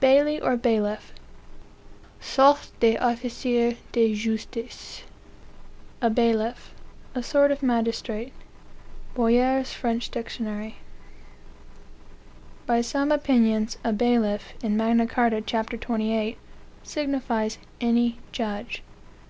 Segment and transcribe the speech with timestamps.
[0.00, 1.12] "Baili, or Bailiff.
[2.18, 5.02] (Sorte d'officier de justice.)
[6.00, 6.72] A bailiff;
[7.14, 8.32] a sort of magistrate."
[9.14, 10.40] Boyer's French Dict.
[12.64, 15.52] "By some opinions, a bailiff, in Magna Carta, ch.
[15.52, 16.38] 28,
[16.82, 18.82] signifies any judge."